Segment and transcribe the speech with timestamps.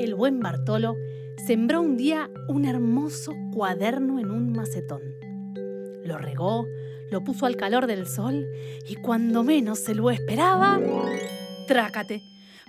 [0.00, 0.96] El buen Bartolo
[1.46, 5.02] sembró un día un hermoso cuaderno en un macetón.
[6.06, 6.66] Lo regó,
[7.10, 8.46] lo puso al calor del sol
[8.88, 10.80] y cuando menos se lo esperaba,
[11.68, 12.22] trácate,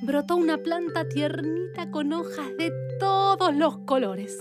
[0.00, 4.34] brotó una planta tiernita con hojas de todos los colores.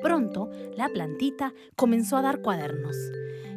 [0.00, 2.96] Pronto la plantita comenzó a dar cuadernos.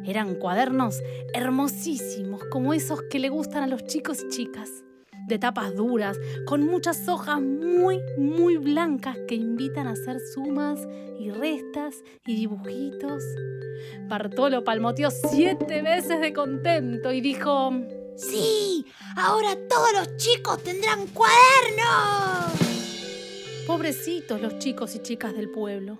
[0.04, 1.00] Eran cuadernos
[1.32, 4.82] hermosísimos, como esos que le gustan a los chicos y chicas,
[5.26, 10.80] de tapas duras, con muchas hojas muy, muy blancas que invitan a hacer sumas
[11.18, 13.22] y restas y dibujitos.
[14.08, 17.72] Bartolo palmoteó siete veces de contento y dijo,
[18.16, 18.86] ¡Sí!
[19.16, 22.52] Ahora todos los chicos tendrán cuadernos.
[23.66, 25.98] Pobrecitos los chicos y chicas del pueblo.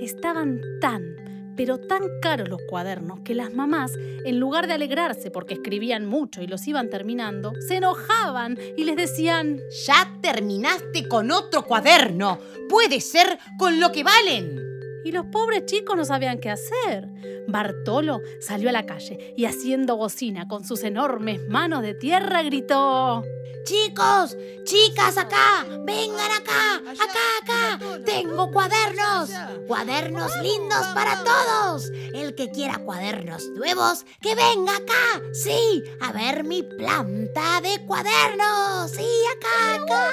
[0.00, 1.16] Estaban tan,
[1.56, 3.92] pero tan caros los cuadernos que las mamás,
[4.24, 8.96] en lugar de alegrarse porque escribían mucho y los iban terminando, se enojaban y les
[8.96, 12.38] decían, Ya terminaste con otro cuaderno.
[12.68, 14.69] Puede ser con lo que valen.
[15.04, 17.08] Y los pobres chicos no sabían qué hacer.
[17.48, 23.24] Bartolo salió a la calle y haciendo bocina con sus enormes manos de tierra gritó,
[23.64, 28.00] Chicos, chicas, acá, vengan acá, acá, acá.
[28.04, 29.30] Tengo cuadernos,
[29.66, 31.90] cuadernos lindos para todos.
[32.14, 35.22] El que quiera cuadernos nuevos, que venga acá.
[35.32, 38.90] Sí, a ver mi planta de cuadernos.
[38.92, 39.06] Sí,
[39.36, 40.10] acá, acá.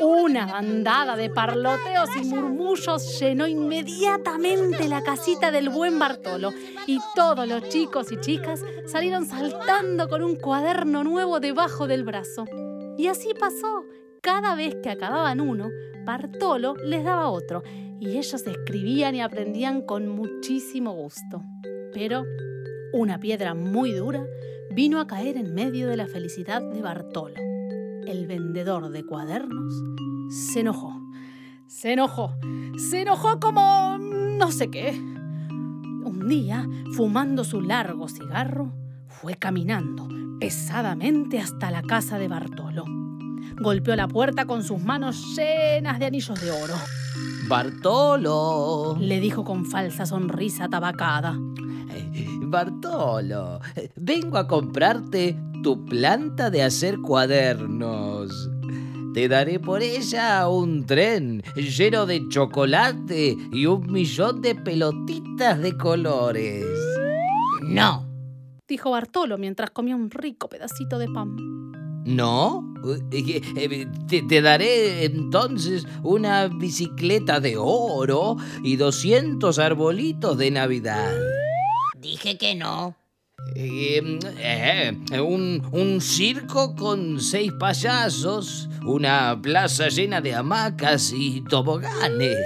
[0.00, 3.85] Una bandada de parloteos y murmullos llenó inmediatamente
[4.88, 6.50] la casita del buen Bartolo
[6.86, 12.44] y todos los chicos y chicas salieron saltando con un cuaderno nuevo debajo del brazo.
[12.98, 13.84] Y así pasó.
[14.22, 15.70] Cada vez que acababan uno,
[16.04, 17.62] Bartolo les daba otro
[18.00, 21.42] y ellos escribían y aprendían con muchísimo gusto.
[21.92, 22.24] Pero
[22.92, 24.26] una piedra muy dura
[24.70, 27.34] vino a caer en medio de la felicidad de Bartolo
[28.06, 29.82] el vendedor de cuadernos
[30.28, 31.05] se enojó.
[31.66, 32.36] Se enojó.
[32.78, 34.90] Se enojó como no sé qué.
[34.90, 38.72] Un día, fumando su largo cigarro,
[39.08, 42.84] fue caminando pesadamente hasta la casa de Bartolo.
[43.60, 46.74] Golpeó la puerta con sus manos llenas de anillos de oro.
[47.48, 48.96] Bartolo.
[49.00, 51.36] Le dijo con falsa sonrisa tabacada.
[51.90, 53.60] Eh, Bartolo,
[53.96, 58.50] vengo a comprarte tu planta de hacer cuadernos.
[59.16, 65.74] Te daré por ella un tren lleno de chocolate y un millón de pelotitas de
[65.74, 66.66] colores.
[67.62, 68.06] No.
[68.68, 71.34] Dijo Bartolo mientras comía un rico pedacito de pan.
[72.04, 72.74] ¿No?
[73.10, 81.16] Eh, eh, Te, te daré entonces una bicicleta de oro y 200 arbolitos de Navidad.
[81.98, 82.94] Dije que no.
[83.54, 92.36] Eh, eh, un, un circo con seis payasos, una plaza llena de hamacas y toboganes.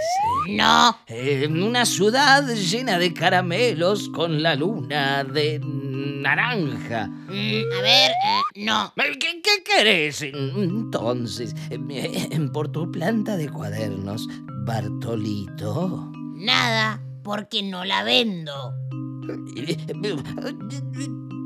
[0.48, 0.96] No.
[1.06, 7.06] Eh, una ciudad llena de caramelos con la luna de naranja.
[7.06, 8.92] Mm, a ver, eh, no.
[8.96, 11.54] Eh, ¿Qué, qué querés entonces?
[11.70, 14.28] Eh, Por tu planta de cuadernos,
[14.64, 16.10] Bartolito.
[16.34, 18.74] Nada, porque no la vendo.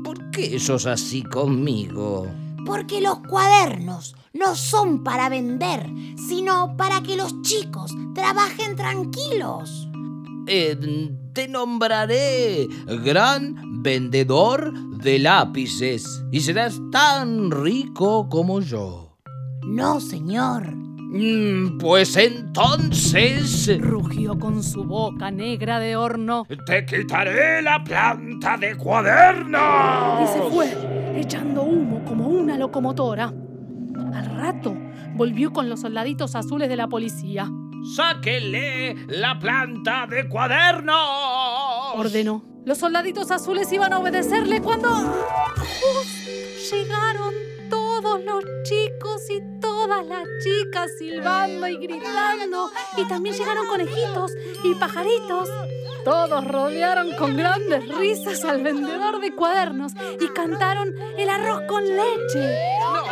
[0.03, 2.27] ¿Por qué sos así conmigo?
[2.65, 9.87] Porque los cuadernos no son para vender, sino para que los chicos trabajen tranquilos.
[10.47, 12.67] Eh, te nombraré
[13.03, 19.17] gran vendedor de lápices y serás tan rico como yo.
[19.63, 20.84] No, señor.
[21.17, 28.75] Mm, Pues entonces Rugió con su boca negra de horno Te quitaré la planta de
[28.75, 30.29] cuadernos.
[30.29, 30.73] y se fue,
[31.17, 33.33] echando humo como una locomotora.
[34.13, 34.75] Al rato
[35.15, 37.49] volvió con los soldaditos azules de la policía.
[37.95, 40.95] Sáquele la planta de cuadernos.
[41.95, 42.43] Ordenó.
[42.65, 47.33] Los soldaditos azules iban a obedecerle cuando justo llegaron
[47.69, 49.41] todos los chicos y
[49.85, 52.71] todas las chicas silbando y gritando.
[52.97, 54.31] Y también llegaron conejitos
[54.63, 55.49] y pajaritos.
[56.03, 62.57] Todos rodearon con grandes risas al vendedor de cuadernos y cantaron el arroz con leche.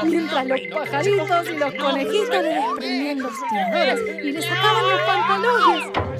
[0.04, 6.13] Mientras los pajaritos y los conejitos le desprendían los tiradores y le sacaban los pantalones.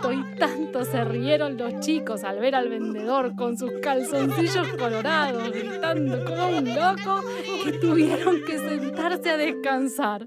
[0.00, 5.52] Tanto y tanto se rieron los chicos al ver al vendedor con sus calzoncillos colorados
[5.52, 7.22] gritando como un loco
[7.62, 10.26] que tuvieron que sentarse a descansar.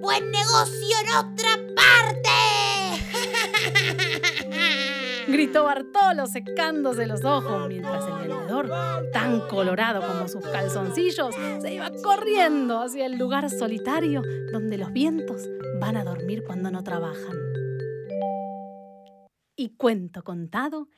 [0.00, 2.30] Buen negocio en otra parte.
[5.28, 8.70] gritó Bartolo secándose los ojos mientras el vendedor,
[9.12, 15.46] tan colorado como sus calzoncillos, se iba corriendo hacia el lugar solitario donde los vientos
[15.78, 17.63] van a dormir cuando no trabajan.
[19.56, 20.88] Y cuento contado,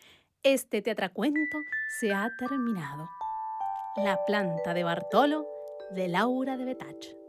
[0.43, 1.59] este teatracuento
[2.01, 3.07] se ha terminado.
[3.97, 5.47] La planta de Bartolo
[5.91, 7.26] de Laura de Betach.